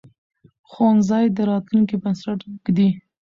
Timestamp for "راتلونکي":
1.49-1.95